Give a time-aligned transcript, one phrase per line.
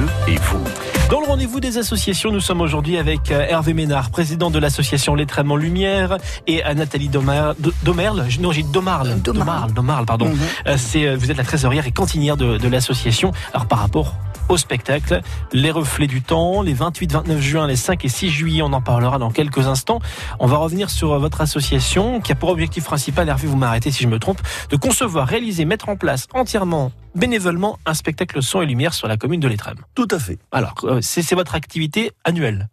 [0.00, 0.64] Bleu et vous.
[1.10, 5.14] Dans le rendez-vous des associations, nous sommes aujourd'hui avec euh, Hervé Ménard, président de l'association
[5.14, 7.54] Lettrement Lumière, et à Nathalie Domerle.
[7.82, 9.20] Domerle, non, j'ai Domarle.
[9.20, 9.72] Domarle.
[9.72, 10.28] Domarle, pardon.
[10.28, 10.38] Mhm.
[10.68, 13.32] Euh, C'est, euh, vous êtes la trésorière et cantinière de, de l'association.
[13.52, 14.14] Alors, par rapport
[14.50, 15.20] au spectacle,
[15.52, 18.82] les reflets du temps, les 28, 29 juin, les 5 et 6 juillet, on en
[18.82, 20.00] parlera dans quelques instants.
[20.40, 23.90] On va revenir sur euh, votre association qui a pour objectif principal, Hervé, vous m'arrêtez
[23.90, 28.60] si je me trompe, de concevoir, réaliser, mettre en place entièrement, bénévolement, un spectacle son
[28.60, 29.76] et lumière sur la commune de Lettrem.
[29.94, 30.38] Tout à fait.
[30.50, 32.68] Alors, euh, c'est votre activité annuelle?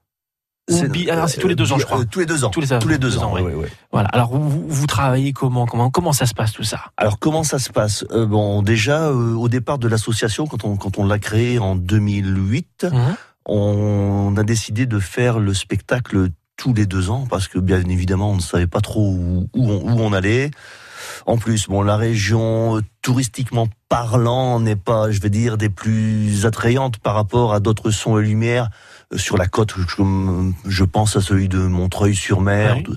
[0.69, 1.99] C'est- alors, c'est tous les deux ans, je crois.
[2.01, 2.49] euh, tous les deux ans.
[2.49, 3.33] Tous les- tous les deux, deux ans.
[3.33, 3.71] ouais, ouais.
[3.91, 4.09] Voilà.
[4.09, 6.81] Alors, vous, vous travaillez comment, comment Comment ça se passe tout ça?
[6.97, 8.03] Alors comment ça se passe?
[8.11, 11.75] Euh, Bon, déjà euh, au départ de l'association, quand on quand on l'a créée en
[11.77, 13.15] 2008, Mhm.
[13.45, 18.31] on a décidé de faire le spectacle tous les deux ans parce que bien évidemment
[18.31, 20.51] on ne savait pas trop où, où on, où on allait.
[21.25, 26.45] En plus, bon, la région euh, touristiquement parlant n'est pas, je vais dire, des plus
[26.45, 29.73] attrayantes par rapport à d'autres sons et lumières euh, sur la côte.
[29.77, 32.77] Je, je pense à celui de Montreuil-sur-Mer.
[32.87, 32.95] Oui.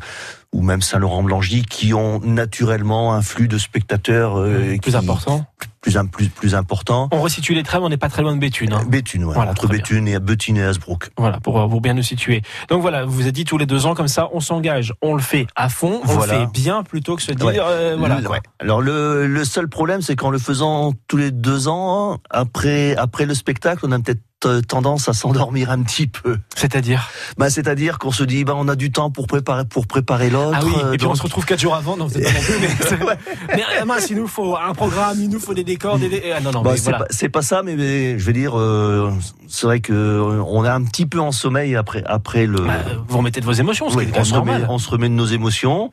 [0.52, 5.47] ou même Saint-Laurent-Blangy, qui ont naturellement un flux de spectateurs euh, Plus qui- important.
[5.80, 7.08] plus, im- plus, plus important.
[7.12, 8.72] On resitue les trams, on n'est pas très loin de Béthune.
[8.72, 8.83] hein.
[8.89, 9.78] Béthune, ouais, Voilà, entre très bien.
[9.78, 11.11] Béthune et Béthune et Hasbrook.
[11.17, 12.42] Voilà, pour, euh, pour bien nous situer.
[12.69, 15.14] Donc voilà, vous vous êtes dit tous les deux ans comme ça, on s'engage, on
[15.14, 16.34] le fait à fond, on Voilà.
[16.34, 17.56] le fait bien plutôt que se dire, Ouais.
[17.61, 18.17] euh, voilà.
[18.17, 18.33] Le- quoi.
[18.34, 18.42] ouais.
[18.58, 23.24] Alors le, le seul problème, c'est qu'en le faisant tous les deux ans, après, après
[23.24, 26.38] le spectacle, on a peut-être euh, tendance à s'endormir un petit peu.
[26.56, 30.30] C'est-à-dire Bah, c'est-à-dire qu'on se dit, bah, on a du temps pour préparer, pour préparer
[30.30, 30.58] l'autre.
[30.60, 32.55] Ah oui, euh, et puis on se retrouve quatre jours avant, non, pas non plus,
[32.61, 33.16] mais,
[33.56, 36.41] mais ah, mince, il nous faut un programme, il nous faut des décors, des, ah,
[36.41, 37.06] non, non, Bah, mais c'est voilà.
[37.33, 39.12] pas, ça, mais, mais je vais dire, euh,
[39.48, 42.61] c'est vrai que euh, on est un petit peu en sommeil après après le.
[42.61, 45.27] Bah, vous remettez de vos émotions, Oui, on, se remet, on se remet de nos
[45.27, 45.92] émotions,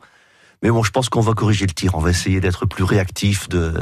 [0.64, 1.96] mais bon, je pense qu'on va corriger le tir.
[1.96, 3.74] On va essayer d'être plus réactif de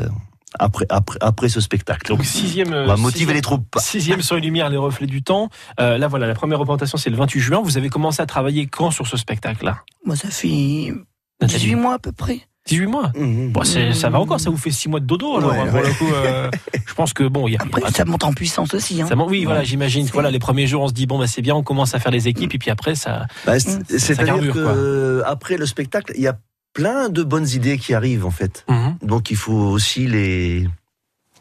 [0.59, 2.07] après après après ce spectacle.
[2.09, 3.65] Donc sixième, on va motiver sixième- les troupes.
[3.79, 5.49] Sixième sur les lumières, les reflets du temps.
[5.79, 7.61] Euh, là, voilà, la première représentation, c'est le 28 juin.
[7.63, 9.79] Vous avez commencé à travailler quand sur ce spectacle-là?
[10.05, 10.93] Moi, ça fait
[11.41, 12.39] Nathalie 18 mois à peu près.
[12.67, 13.11] 18 mois?
[13.15, 13.51] Mhm.
[13.51, 15.37] Bon, c'est- ça va encore, ça vous fait 6 mois de dodo.
[15.37, 16.49] Alors, Ouais, hein, pour le coup, euh,
[16.87, 18.99] je pense que bon, y a, Après, ça monte en puissance aussi.
[19.01, 19.05] Hein.
[19.07, 20.07] ça man- oui, voilà, j'imagine.
[20.11, 22.11] Voilà, les premiers jours, on se dit bon, bah c'est bien, on commence à faire
[22.11, 23.27] les équipes, et puis après, ça.
[23.45, 24.71] Bah, c'est- Ça C'est-à-dire carbure, que quoi.
[24.71, 26.37] euh, après le spectacle, il y a
[26.75, 28.63] plein de bonnes idées qui arrivent en fait.
[28.69, 28.97] Mhm.
[29.01, 30.69] Donc il faut aussi les.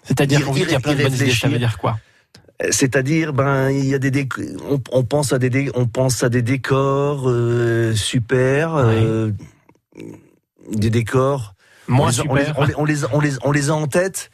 [0.05, 1.31] C'est-à dire Y- qu'on dit qu'il y a plein de bonnes idées.
[1.33, 1.99] Ça veut dire quoi?
[2.71, 4.27] C'est-à-dire, ben, il y a des
[4.71, 9.33] on, on pense à des, on pense à des décors euh, super, euh,
[10.73, 11.55] des décors.
[11.89, 12.35] Moins on, super.
[12.37, 14.31] les- on les- on les- on les a en tête,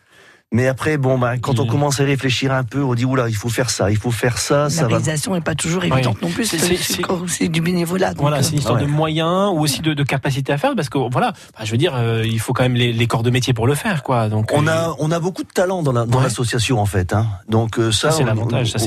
[0.53, 3.37] mais après, bon, ben, quand on commence à réfléchir un peu, on dit oula, il
[3.37, 4.89] faut faire ça, il faut faire ça, La ça va.
[4.89, 6.45] réalisation n'est pas toujours évidente non plus.
[6.45, 8.11] C'est- du bénévolat.
[8.15, 8.87] donc, Voilà, c'est une histoire ouais.
[8.87, 11.77] de moyens ou aussi de, de capacité à faire, parce que voilà, bah, je veux
[11.79, 14.29] dire, euh, il faut quand même les, les corps de métier pour le faire, quoi.
[14.29, 16.25] Donc On euh, a, on a beaucoup de talent dans la- dans Ouais.
[16.25, 17.13] l'association en fait.
[17.13, 17.27] Hein.
[17.49, 18.79] Donc euh, ça, Ça, c'est l'avantage, ça,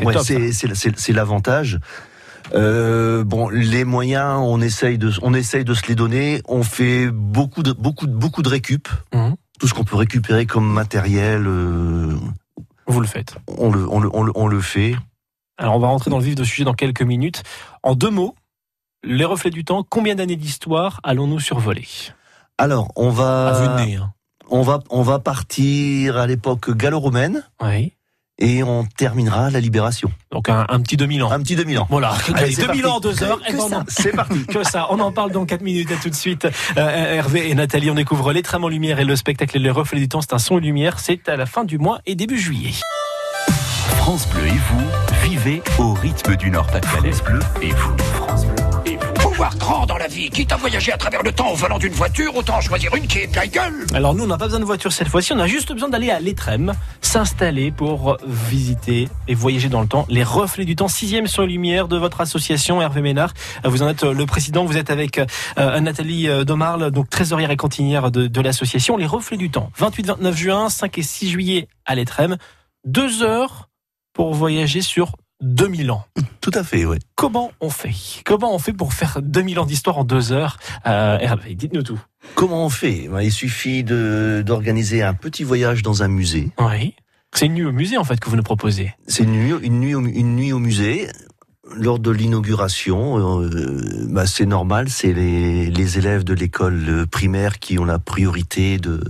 [0.98, 1.80] c'est l'avantage.
[2.54, 6.42] Euh, bon, les moyens, on essaye de, on essaye de se les donner.
[6.48, 8.90] On fait beaucoup de, beaucoup de, beaucoup de récup.
[9.14, 9.36] Mhm.
[9.64, 12.18] Tout ce qu'on peut récupérer comme matériel, euh,
[12.86, 13.36] vous le faites.
[13.48, 14.94] on le, on le, on le, on le fait.
[15.58, 17.44] Alors on va rentrer dans le vif du sujet dans quelques minutes.
[17.82, 18.36] En deux mots,
[19.06, 21.88] les reflets du temps, combien d'années d'histoire allons-nous survoler?
[22.58, 23.96] Alors, on va, nez.
[23.96, 24.12] Hein.
[24.50, 27.94] on va, on va partir à l'époque gallo-romaine Oui.
[28.40, 30.12] Et on terminera la libération.
[30.32, 31.32] Donc un, un petit 2000 ans.
[31.32, 31.88] Un petit 2000 ans.
[31.90, 32.96] Voilà, Allez, c'est 2000 parti.
[32.98, 33.70] ans, deux heures, Que- et que ça.
[33.70, 33.84] non.
[33.88, 34.46] C'est parti.
[34.48, 34.88] que ça.
[34.90, 35.92] On en parle dans 4 minutes.
[35.92, 36.48] À tout de suite.
[36.78, 39.70] Euh, Hervé et Nathalie, on découvre les trames en lumière et le spectacle et les
[39.70, 40.22] reflets du temps.
[40.22, 41.00] C'est un son et lumière.
[41.00, 42.72] C'est à la fin du mois et début juillet.
[43.98, 44.84] France Bleu et vous,
[45.30, 47.12] vivez au rythme du Nord-Pas-de-Calais.
[47.14, 47.96] France Bleu et vous.
[48.16, 48.53] France Bleu
[49.44, 50.30] voir grand dans la vie.
[50.30, 53.18] Quitte à voyager à travers le temps au volant d'une voiture, autant choisir une qui
[53.20, 53.86] est de la gueule.
[53.94, 55.34] Alors nous, on n'a pas besoin de voiture cette fois-ci.
[55.34, 60.06] On a juste besoin d'aller à l'Étrem, s'installer pour visiter et voyager dans le temps.
[60.08, 63.34] Les reflets du temps, sixième sur lumière de votre association, Hervé Ménard.
[63.66, 64.64] Vous en êtes le président.
[64.64, 68.96] Vous êtes avec euh, Nathalie euh, Domarle, donc trésorière et cantinière de, l'association.
[68.96, 72.38] Les reflets du temps, 28-29 juin, 5 et 6 juillet à l'Étrem.
[72.86, 73.68] Deux heures
[74.14, 76.06] pour voyager sur 2000 ans.
[76.42, 77.00] Tout à fait, ouais.
[77.16, 77.94] Comment on fait?
[78.26, 80.58] Comment on fait pour faire 2000 ans d'histoire en deux heures?
[80.88, 82.00] Euh, Hervé, dites-nous tout.
[82.36, 83.08] Comment on fait?
[83.10, 86.52] Ben, Il suffit de- d'organiser un petit voyage dans un musée.
[86.60, 86.96] Oui.
[87.36, 88.94] C'est une nuit au musée en fait que vous nous proposez.
[89.08, 91.08] C'est une nuit, une, nuit au, une nuit au musée.
[91.76, 93.50] Lors de l'inauguration, euh,
[94.10, 99.02] bah, c'est normal, c'est les, les élèves de l'école primaire qui ont la priorité de,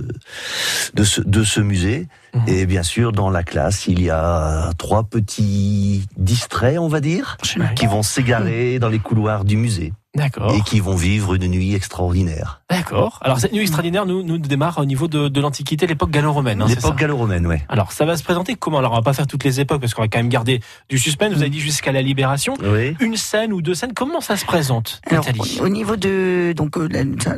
[0.93, 2.07] de, ce, de ce musée.
[2.35, 2.41] Mhm.
[2.47, 7.37] Et bien sûr, dans la classe, il y a trois petits distraits, on va dire,
[7.75, 9.91] qui vont s'égarer dans les couloirs du musée.
[10.15, 10.53] D'accord.
[10.53, 12.61] et qui vont vivre une nuit extraordinaire.
[12.69, 13.19] D'accord.
[13.23, 16.61] Alors cette nuit extraordinaire nous, nous démarre au niveau de, de l'Antiquité, l'époque gallo-romaine.
[16.61, 17.63] hein, c'est L'époque gallo-romaine, ouais.
[17.67, 18.77] Alors ça va se présenter comment?
[18.77, 20.97] Alors on va pas faire toutes les époques parce qu'on va quand même garder du
[20.99, 21.33] suspense.
[21.33, 22.53] Vous avez dit jusqu'à la libération.
[22.63, 22.95] Oui.
[22.99, 25.59] Une scène ou deux scènes, comment ça se présente, Alors, Nathalie?
[25.61, 26.87] au niveau de donc euh,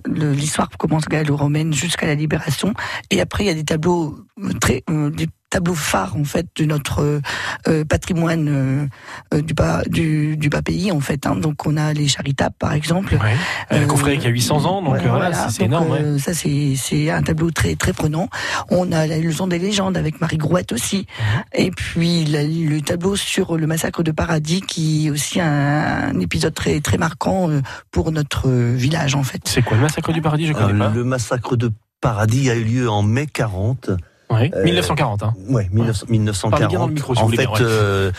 [0.08, 2.74] l'histoire commence gallo-romaine jusqu'à la libération
[3.10, 6.48] et après il y a des tableaux euh, très euh, des tableaux phares en fait
[6.58, 7.22] de notre
[7.70, 8.90] euh, patrimoine
[9.34, 11.36] euh, du bas du, du bas pays en fait hein.
[11.38, 13.36] donc on a les charitables par exemple Ouais.
[13.72, 15.50] Euh, Euh, Confrérie qui a 800 ans, donc Ouais, voilà, voilà.
[15.50, 15.92] c'est- énorme.
[15.92, 16.20] ouais.
[16.20, 18.28] Ça, c'est c'est un tableau très très prenant.
[18.70, 21.08] On a la leçon des légendes avec Marie Grouette aussi.
[21.08, 21.44] Mhm.
[21.66, 26.20] Et puis la- le tableau sur le massacre de Paradis, qui est aussi un, un
[26.20, 27.50] épisode très très marquant
[27.92, 29.42] pour notre village en fait.
[29.46, 30.48] C'est quoi le massacre du paradis?
[30.48, 30.90] Je Euh, connais pas.
[30.94, 31.72] le massacre de
[32.02, 33.90] Paradis a eu lieu en mai 40.
[34.30, 34.52] Ouais.
[34.56, 35.24] euh, 1940.
[35.24, 35.34] Hein.
[35.50, 36.94] Ouais, 1900 Parlez bien dans le 1940.
[36.94, 38.12] micro, si vous en fait, euh,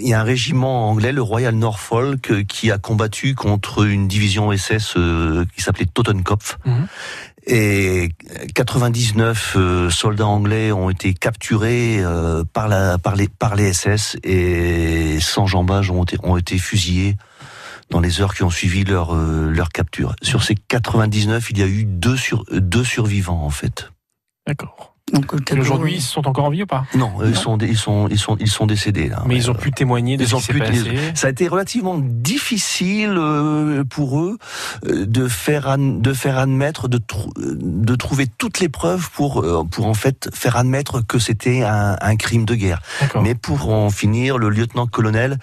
[0.00, 4.08] il y a un régiment anglais, le Royal Norfolk, euh, qui a combattu contre une
[4.08, 6.58] division SS euh, qui s'appelait Totenkopf.
[6.64, 6.86] Mhm.
[7.46, 8.08] Et
[8.54, 12.02] 99 euh, soldats anglais ont été capturés
[12.54, 17.16] par, la, par, les, par les SS et 100 jambages ont été, ont été fusillés
[17.90, 20.16] dans les heures qui ont suivi leur, leur capture.
[20.22, 23.90] Sur ces 99, il y a eu deux, sur, deux survivants en fait.
[24.46, 24.93] D'accord.
[25.12, 26.86] Donc le Et tableau, Aujourd'hui, euh, ils sont encore en vie ou pas?
[26.94, 27.34] Non, ils Non.
[27.34, 29.22] sont, ils sont, ils sont, ils sont décédés là.
[29.26, 30.80] Mais ils ont pu témoigner de Ils ce ont qui s'est pu- passé.
[31.14, 34.38] Ça a été relativement difficile euh, pour eux
[34.86, 39.62] euh, de faire de faire admettre de euh, de trouver toutes les preuves pour euh,
[39.70, 42.80] pour en fait faire admettre que c'était un, un crime de guerre.
[43.02, 43.22] D'accord.
[43.22, 45.38] Mais pour en finir, le lieutenant-colonel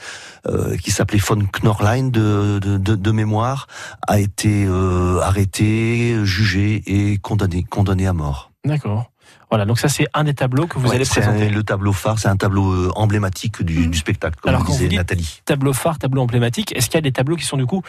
[0.47, 3.67] euh, qui s'appelait von Knorlein de, de, de, de mémoire
[4.07, 8.51] a été euh, arrêté, jugé et condamné condamné à mort.
[8.65, 9.10] D'accord.
[9.51, 11.47] Voilà, donc ça c'est un des tableaux que vous Ouais, allez présenter.
[11.47, 14.87] un- le tableau phare, c'est un tableau euh, emblématique du, du spectacle, comme Alors, disait
[14.87, 15.41] vous Nathalie.
[15.45, 16.73] Tableau phare, tableau emblématique.
[16.75, 17.83] Est-ce qu'il y a des tableaux qui sont du coup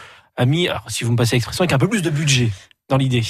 [0.45, 2.51] mis, alors, si vous me passez l'expression, avec un peu plus de budget
[2.89, 3.23] dans l'idée?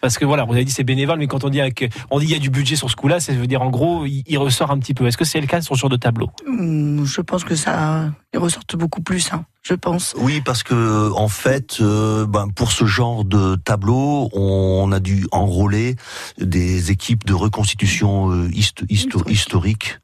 [0.00, 2.26] Parce que voilà, vous avez dit c'est bénévole, mais quand on dit avec, on dit
[2.26, 4.38] il y a du budget sur ce coup-là, ça veut dire en gros, il, il
[4.38, 5.06] ressort un petit peu.
[5.06, 8.10] Est-ce que c'est le cas sur ce genre de tableau hum, je pense que ça
[8.34, 9.32] ils ressortent beaucoup plus.
[9.32, 10.14] Hein, je pense.
[10.18, 15.26] Oui, parce que en fait, euh, ben, pour ce genre de tableau, on a dû
[15.32, 15.96] enrôler
[16.38, 19.30] des équipes de reconstitution euh, histo- histo- Historique.
[19.30, 19.98] historique,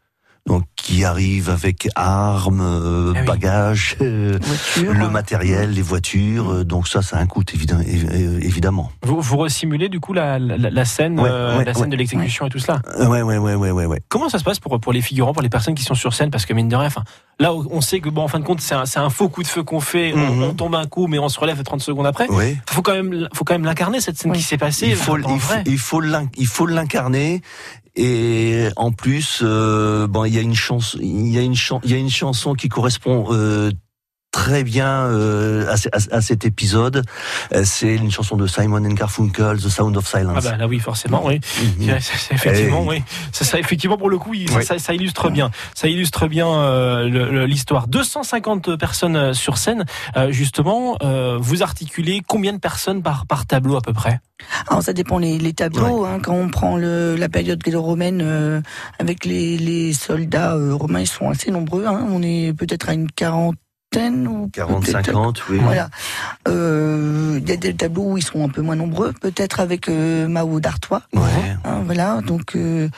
[0.47, 3.27] donc qui arrivent avec armes, euh, Ah oui.
[3.27, 4.39] bagages, euh,
[4.77, 6.53] le euh, matériel, les voitures.
[6.53, 8.93] euh, donc ça, ça a un coût évi- évidemment.
[9.03, 11.89] vous, vous resimulez du coup la, la, la scène, Ouais, euh, ouais, la scène ouais.
[11.89, 12.83] de l'exécution et tout cela.
[12.99, 14.01] Euh, Ouais, ouais, ouais, ouais, ouais, ouais.
[14.11, 16.31] Comment ça se passe pour, pour les figurants, pour les personnes qui sont sur scène?
[16.31, 17.05] Parce que mine de rien, enfin,
[17.41, 19.43] là, on sait que bon, en fin de compte, c'est un, c'est un faux coup
[19.43, 20.13] de feu qu'on fait.
[20.15, 20.43] on- Mhm.
[20.43, 22.29] On, tombe un coup, mais on se relève 30 secondes après.
[22.31, 22.59] Ouais.
[22.69, 24.37] Faut quand même, faut quand même l'incarner cette scène Oui.
[24.39, 24.89] qui s'est passée.
[24.89, 25.63] il faut, il vrai.
[25.67, 25.79] il
[26.37, 27.41] il faut l'incarner.
[27.97, 31.55] Et en plus, euh, bon, il y a une chanson, il y a une
[31.85, 33.71] il y a une chanson qui correspond euh,
[34.35, 37.05] très bien euh, à, ce- à- à cet épisode.
[37.55, 40.43] Euh, C'est une chanson de Simon and Garfunkel, The Sound of Ah Silence.
[40.45, 41.39] bah là oui, forcément, oui.
[41.79, 41.91] Mhm.
[42.33, 42.89] Effectivement, Eh.
[42.89, 43.03] oui.
[43.31, 44.65] Ça, ça, effectivement, pour le coup, ça, Oui.
[44.65, 45.53] ça- ça illustre bien.
[45.77, 47.87] Ça illustre bien euh, l'histoire.
[47.87, 49.85] 250 personnes sur scène.
[50.17, 54.19] Euh, justement, euh, vous articulez combien de personnes par, par tableau à peu près?
[54.69, 56.05] Alors ça dépend les, les tableaux.
[56.05, 58.61] Hein, quand on prend le, la période gallo-romaine euh,
[58.99, 61.87] avec les, les soldats euh, romains, ils sont assez nombreux.
[61.87, 63.09] Hein, on est peut-être à une
[63.95, 65.59] quarantaine ou 40, peut-être- 50, oui.
[65.63, 65.89] Voilà.
[66.49, 69.89] Euh, Il y a des tableaux où ils sont un peu moins nombreux, peut-être avec
[69.89, 71.03] euh, Mao d'Artois.
[71.13, 71.21] Ouais.
[71.65, 72.21] Hein, voilà.
[72.21, 72.89] Donc euh,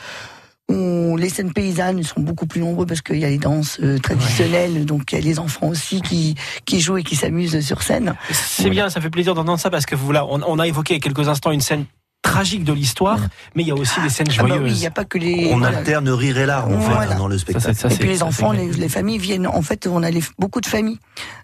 [0.69, 3.99] on, les scènes paysannes sont beaucoup plus nombreux parce qu'il y a les danses euh,
[3.99, 6.35] traditionnelles, donc il y a les enfants aussi qui
[6.65, 8.15] qui jouent et qui s'amusent sur scène.
[8.31, 8.71] C'est Voilà.
[8.75, 11.01] bien, ça fait plaisir d'entendre ça parce que voilà, on, on a évoqué il y
[11.01, 11.85] a quelques instants une scène
[12.27, 13.19] tragique de l'histoire,
[13.55, 14.65] mais il y a aussi des scènes Ah bah joyeuses.
[14.65, 15.51] oui, il n'y a pas que les.
[15.53, 15.79] On voilà.
[15.79, 17.15] alterne rire et larmes en fait Voilà.
[17.15, 17.75] dans le Ça, spectacle.
[17.75, 19.47] ça, Et puis les enfants, les, familles viennent.
[19.47, 20.99] En fait, on a les- beaucoup de familles.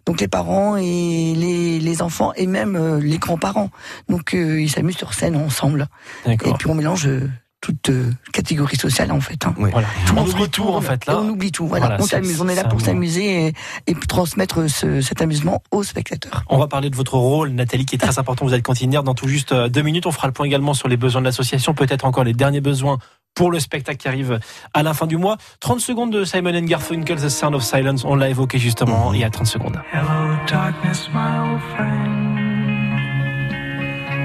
[0.07, 3.71] Donc les parents et les, les enfants et même euh, les grands-parents.
[4.09, 5.87] Donc euh, ils s'amusent sur scène ensemble.
[6.27, 7.31] Et puis on mélange euh,
[7.63, 9.47] toute euh, catégorie sociale en fait.
[9.47, 9.55] hein.
[9.57, 9.87] Voilà.
[10.07, 11.19] Tout le On oublie tout retourne en fait là.
[11.19, 11.67] on oublie tout.
[11.67, 12.41] Voilà, Voilà, on s'amuse.
[12.43, 13.53] On est là pour s'amuser et,
[13.87, 16.45] et transmettre ce- cet amusement aux spectateurs.
[16.51, 18.45] On va parler de votre rôle, Nathalie, qui est très important.
[18.45, 20.07] Vous êtes cantinière dans tout juste euh, deux minutes.
[20.07, 22.99] On fera le point également sur les besoins de l'association, peut-être encore les derniers besoins
[23.35, 24.41] pour le spectacle qui arrive
[24.75, 25.37] à la fin du mois.
[25.61, 28.05] 30 secondes de Simon and Garfunkel, The Sound of Silence.
[28.05, 29.81] On l'a évoqué justement il y a 30 secondes.
[29.93, 32.29] Hello, darkness, my old friend.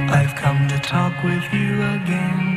[0.10, 2.57] I've come to talk with you again.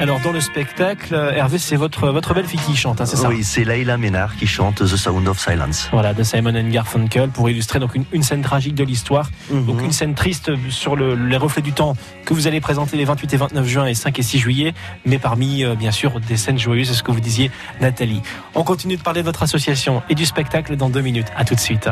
[0.00, 3.16] Alors dans le spectacle, euh, Hervé, c'est votre votre belle fille qui chante, hein, c'est
[3.16, 5.90] ça Oui, c'est Laila Ménard qui chante The Sound of Silence.
[5.92, 9.28] Voilà, de Simon and Garfunkel pour illustrer donc une, une scène tragique de l'histoire.
[9.50, 9.84] Donc Mhm.
[9.84, 13.34] une scène triste sur le, les reflets du temps que vous allez présenter les 28
[13.34, 14.72] et 29 juin et 5 et 6 juillet,
[15.04, 17.50] mais parmi euh, bien sûr des scènes joyeuses, c'est ce que vous disiez
[17.82, 18.22] Nathalie.
[18.54, 21.28] On continue de parler de votre association et du spectacle dans deux minutes.
[21.36, 21.90] À tout de suite.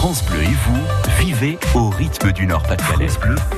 [0.00, 0.80] France Bleu et vous,
[1.18, 3.08] vivez au rythme du Nord-Pas-de-Calais.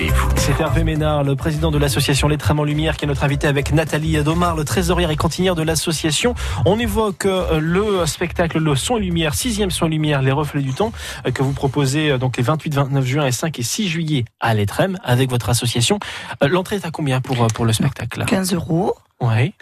[0.01, 0.29] Et vous.
[0.35, 3.47] C'est Hervé Ménard, le président de l'association Les Trams en Lumière, qui est notre invité
[3.47, 6.35] avec Nathalie Adomar, le trésorière et cantinière de l'association.
[6.67, 10.63] On évoque euh, le spectacle Le Son et Lumière, sixième Son et Lumière, Les Reflets
[10.63, 10.91] du Temps,
[11.29, 14.25] euh, que vous proposez euh, donc les 28, 29 juin et 5 et 6 juillet
[14.41, 16.01] à l'Etrem avec votre association.
[16.43, 18.25] L'entrée est à combien pour, pour le spectacle?
[18.25, 18.97] 15 euros.
[19.21, 19.55] Oui.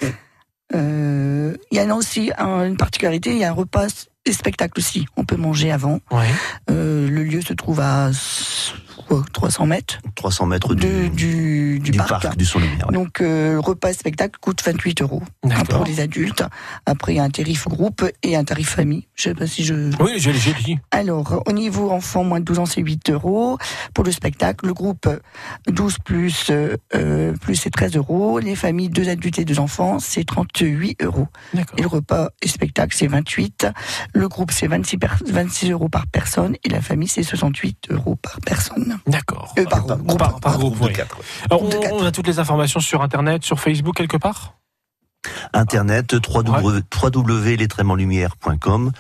[0.75, 4.33] Euh, Il y en a aussi un- une particularité, il y a un repas et
[4.33, 5.07] spectacle aussi.
[5.17, 6.01] On peut manger avant.
[6.11, 6.27] Ouais.
[6.71, 8.11] Euh, le lieu se trouve à
[9.07, 12.09] quoi, 300 mètres 300 mètres du, de- du, du, du parc.
[12.23, 12.87] parc, du Son Lumière.
[12.89, 12.95] ouais.
[12.95, 15.79] Donc euh, repas et spectacle coûte 28 euros hein, D'accord.
[15.79, 16.45] pour les adultes.
[16.87, 19.07] Après il y a un tarif groupe et un tarif famille.
[19.15, 19.75] Je sais pas si je.
[20.03, 20.79] Oui, j'ai dit.
[20.91, 23.59] Alors au niveau enfant moins de 12 ans c'est 8 euros
[23.95, 24.67] pour le spectacle.
[24.67, 25.09] Le groupe
[25.69, 28.39] 12 plus euh, euh, plus c'est 13 euros.
[28.39, 31.29] Les familles deux adultes et deux enfants c'est 38 euros.
[31.55, 31.79] D'accord.
[31.79, 33.67] Et le repas et spectacle, c'est 28.
[34.15, 36.57] Le groupe, c'est 26, per- 26 euros par personne.
[36.65, 38.90] Et la famille, c'est 68 euros par personne.
[39.07, 39.55] D'accord.
[39.59, 40.19] Euh, par Par, groupe.
[40.19, 40.93] par, par groupe, de oui.
[40.93, 41.25] quatre, ouais.
[41.51, 41.95] Alors, de on, quatre.
[41.95, 44.55] on a toutes les informations sur Internet, sur Facebook quelque part?
[45.53, 48.91] Internet, www.lestraimenlumière.com,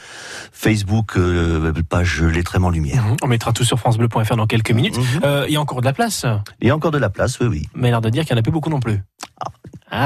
[0.52, 3.02] Facebook, euh, page Les en Lumière.
[3.22, 4.98] On mettra tout sur francebleu.fr dans quelques minutes.
[4.98, 5.04] Mhm.
[5.24, 6.26] Euh, il y a encore de la place,
[6.60, 7.68] Il y a encore de la place, oui, oui.
[7.74, 9.00] mais l'air de dire qu'il n'y en a plus beaucoup non plus.
[9.40, 9.46] Ah.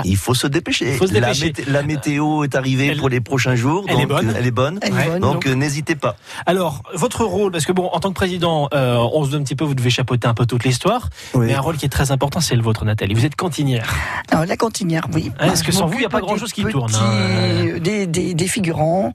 [0.04, 0.92] Il faut se dépêcher.
[0.92, 1.46] Il faut se La dépêcher.
[1.52, 3.84] mété- La, météo est arrivée Elle- pour les prochains jours.
[3.88, 4.34] Elle est bonne.
[4.36, 4.78] Elle est bonne.
[4.82, 5.18] Elle Ouais.
[5.20, 5.46] Donc, donc.
[5.46, 6.16] euh, n'hésitez pas.
[6.46, 9.44] Alors, votre rôle, parce que bon, en tant que président, euh, on se donne un
[9.44, 11.46] petit peu, vous devez chapeauter un peu toute l'histoire, Oui.
[11.46, 13.14] mais un rôle qui est très important, c'est le vôtre, Nathalie.
[13.14, 13.92] Vous êtes cantinière.
[14.30, 15.30] Alors, la cantinière, oui.
[15.38, 17.78] Ah, est-ce que sans vous, il y a pas grand-chose qui tourne, hein.
[17.80, 19.12] des, des, des figurants,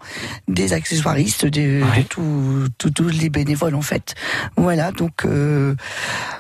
[0.48, 2.00] des accessoiristes, des, Ouais.
[2.00, 4.14] de tous tout, tous les bénévoles, en fait.
[4.58, 5.76] Voilà, donc euh,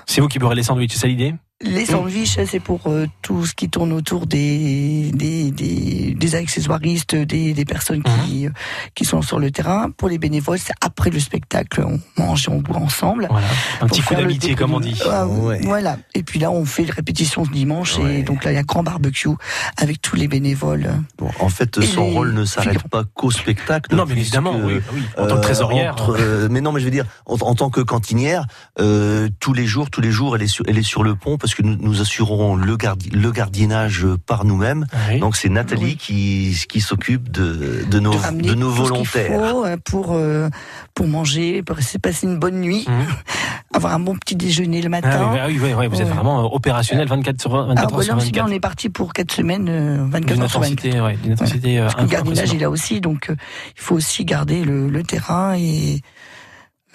[0.05, 1.33] C'est vous qui beurrez les sandwichs, c'est ça l'idée?
[1.61, 7.15] Les sandwichs, c'est pour euh, tout ce qui tourne autour des, des, des, des accessoiristes,
[7.15, 8.51] des, des personnes qui, euh,
[8.95, 9.89] qui sont sur le terrain.
[9.91, 13.27] Pour les bénévoles, c'est après le spectacle, on mange et on boit ensemble.
[13.29, 13.47] Voilà.
[13.81, 14.99] Un petit coup d'amitié, comme on dit.
[15.09, 15.59] Ah, Ouais.
[15.63, 15.97] Voilà.
[16.13, 17.97] Et puis là, on fait les répétitions ce dimanche.
[17.97, 18.19] Ouais.
[18.19, 19.29] Et donc là, il y a un grand barbecue
[19.77, 20.89] avec tous les bénévoles.
[21.17, 23.93] Bon, en fait, Et son rôle ne s'arrête pas qu'au spectacle.
[23.95, 25.01] Non, mais évidemment, oui, bah oui.
[25.17, 25.91] En tant que euh, trésorière.
[25.93, 28.45] entre, euh, mais non, mais je veux dire, en, en tant que cantinière,
[28.79, 31.37] euh, tous les jours, tous les jours, elle est sur, elle est sur le pont
[31.49, 34.85] parce que nous, nous assurons le, gardi, le gardiennage par nous-mêmes.
[35.09, 35.19] Oui.
[35.19, 35.97] Donc c'est Nathalie Oui.
[35.97, 39.49] qui, qui s'occupe de, de nos, de nos tout volontaires.
[39.49, 40.49] faut euh, pour, euh,
[40.93, 43.05] pour manger, pour se passer une bonne nuit, Mhm.
[43.73, 45.29] avoir un bon petit déjeuner le Ah matin.
[45.31, 46.13] oui, bah oui, oui, oui, vous êtes Ouais.
[46.13, 48.51] vraiment euh, opérationnel 24 sur 20, 24 Ah, heures sur là, aussi bien, 24.
[48.51, 50.79] on est parti pour 4 semaines, euh, 24 D'une heures sur 24.
[50.85, 53.35] intensité, ouais, d'une intensité euh, Parce que le gardinage est là aussi, donc euh,
[53.75, 56.01] il faut aussi garder le, le terrain et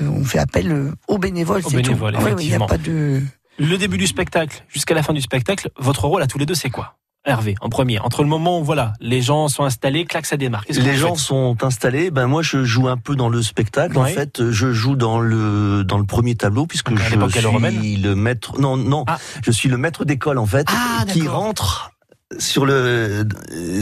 [0.01, 1.63] euh, on fait appel aux bénévoles.
[1.65, 1.91] Aux c'est tout.
[1.91, 3.21] bénévoles, Ouais, ouais, Il n'y a pas de.
[3.59, 6.55] Le début du spectacle jusqu'à la fin du spectacle, votre rôle à tous les deux,
[6.55, 6.97] c'est quoi
[7.27, 7.99] Hervé, en premier?
[8.01, 10.65] Entre le moment où voilà, les gens sont installés, clac, ça démarre.
[10.69, 12.11] Les gens sont installés.
[12.11, 13.97] Ben moi, je joue un peu dans le spectacle.
[13.97, 17.03] En fait, je joue dans le dans le premier tableau puisque à je
[17.39, 18.61] suis le maître.
[18.61, 19.17] Non, non, Ah.
[19.43, 21.93] je suis le maître d'école en fait, Ah, qui rentre
[22.39, 23.25] sur le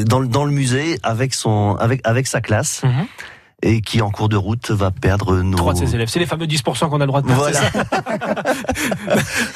[0.07, 3.07] dans le dans le musée avec son avec avec sa classe Mhm.
[3.63, 5.57] Et qui en cours de route va perdre nos.
[5.57, 6.09] Trois de ses élèves.
[6.09, 7.43] C'est les fameux 10% qu'on a le droit de perdre.
[7.43, 7.61] Voilà.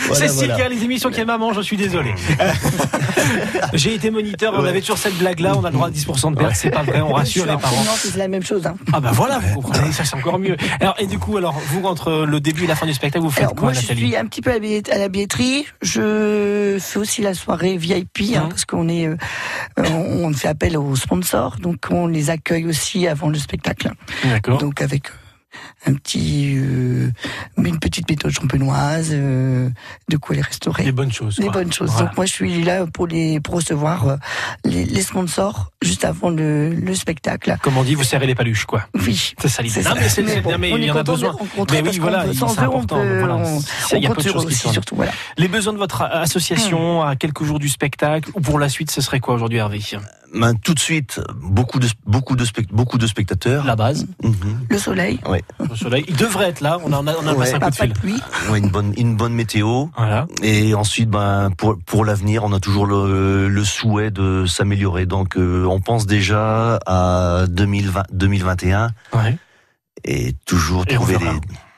[0.08, 0.68] Voilà, Cécile, voilà.
[0.68, 2.14] les émissions qui est maman, je suis désolé.
[3.72, 4.68] J'ai été moniteur, on Ouais.
[4.68, 7.00] avait toujours cette blague-là, on a le droit à 10% de perte, c'est pas vrai,
[7.00, 7.82] on rassure les parents.
[7.98, 8.66] c'est la même chose.
[8.66, 8.76] Hein.
[8.92, 10.56] Ah bah voilà, vous comprenez, ça c'est encore mieux.
[10.80, 13.30] Alors, et du coup, alors, vous, entre le début et la fin du spectacle, vous
[13.30, 15.66] faites Alors, quoi, moi, je suis un petit peu à la billet- à la billetterie.
[15.82, 19.16] Je fais aussi la soirée VIP, hein, parce qu'on est, euh,
[19.78, 23.90] on fait appel aux sponsors, donc on les accueille aussi avant le spectacle.
[24.60, 25.25] Donc avec euh,
[25.86, 27.10] un petit, euh,
[27.58, 29.68] une petite méthode champenoise, euh,
[30.08, 30.84] de quoi les restaurer.
[30.84, 31.36] Des bonnes choses.
[31.36, 31.52] Des quoi.
[31.62, 31.90] bonnes choses.
[31.90, 32.06] Voilà.
[32.08, 34.16] Donc moi je suis là pour les pour recevoir euh,
[34.64, 37.56] les, les sponsors juste avant le, le spectacle.
[37.62, 38.86] Comme on dit, vous serrez les paluches, quoi.
[38.94, 39.32] Oui.
[39.40, 39.82] C'est ça l'idée.
[39.82, 41.36] Non, mais, c'est- bon, non, mais on il est y en a besoin.
[41.70, 42.98] Mais oui, voilà, c'est important.
[43.00, 43.36] peut- voilà.
[43.36, 43.60] on-
[43.94, 44.96] Il y a peu de choses qui surtout.
[44.96, 45.12] Voilà.
[45.38, 47.08] Les besoins de votre association Hmm.
[47.08, 49.80] à quelques jours du spectacle ou pour la suite, ce serait quoi aujourd'hui, Hervé
[50.34, 53.64] Ben, tout de suite, beaucoup de beaucoup de beaucoup de spectateurs.
[53.64, 54.66] La base, Mhm.
[54.68, 55.20] Le soleil,
[55.74, 56.04] soleil.
[56.08, 56.78] Il devrait être là.
[56.84, 57.38] On a, on a, on a Ouais.
[57.38, 57.92] passé un pas, coup de pas fil.
[57.92, 58.20] de pluie.
[58.50, 59.86] Ouais, une bonne une bonne météo.
[59.96, 60.26] Voilà.
[60.42, 65.06] Et ensuite, ben pour pour l'avenir, on a toujours le, le souhait de s'améliorer.
[65.06, 69.36] Donc, euh, on pense déjà à 2020, 2021 Ouais.
[70.04, 71.24] et toujours Et trouver des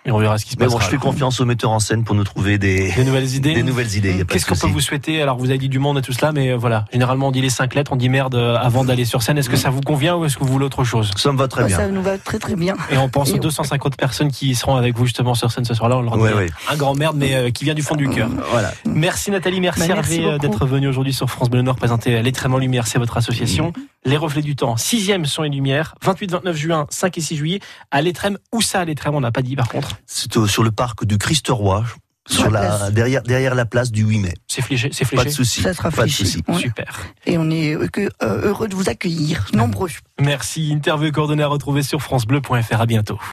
[0.09, 0.73] Et on verra ce qui se Mais passe.
[0.73, 3.53] bon, je fais confiance aux metteurs en scène pour nous trouver des, Des nouvelles idées.
[3.53, 4.17] des nouvelles idées.
[4.17, 6.03] y a pas Qu'est-ce qu'on peut vous souhaiter Alors, vous avez dit du monde et
[6.03, 6.87] tout cela, mais euh, voilà.
[6.93, 9.37] Généralement, on dit les cinq lettres, on dit merde euh, avant d'aller sur scène.
[9.37, 11.47] Est-ce que ça vous convient ou est-ce que vous voulez autre chose Ça me va
[11.47, 11.77] très Bah, bien.
[11.77, 12.75] Ça nous va très très bien.
[12.91, 15.75] Et on pense aux Et- 250 personnes qui seront avec vous justement sur scène ce
[15.75, 15.99] soir-là.
[15.99, 16.47] On leur dit Ouais, ouais.
[16.71, 18.31] un grand merde, mais euh, qui vient du fond du cœur.
[18.50, 18.73] Voilà.
[18.87, 20.38] Merci Nathalie, merci, Bah, merci Hervé beaucoup.
[20.38, 23.75] d'être venu aujourd'hui sur France Bleu Nord présenter l'étrainement lumière, c'est votre association.
[23.77, 23.81] Mm.
[24.07, 27.61] Les reflets du temps, sixième son et lumière, 28-29 juin, 5 et 6 juillet,
[27.91, 28.38] à l'étrême.
[28.53, 29.15] Où ça à l'étrême?
[29.15, 29.98] On n'a pas dit par contre.
[30.07, 31.85] C'est au- sur le parc du Christ-Roi,
[32.28, 32.93] sur la la, place.
[32.93, 34.35] derrière, derrière la place du 8 mai.
[34.47, 35.28] C'est fléché, c'est Pas fléché.
[35.28, 35.61] de souci.
[35.62, 36.38] Ça sera Pas de fléché.
[36.59, 37.00] Super.
[37.26, 37.88] Et on est euh,
[38.23, 39.88] euh, heureux de vous accueillir, nombreux.
[40.21, 40.71] Merci.
[40.73, 42.81] Interview et coordonnées à retrouver sur francebleu.fr.
[42.81, 43.19] À bientôt.